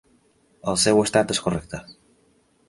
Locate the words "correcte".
1.49-1.83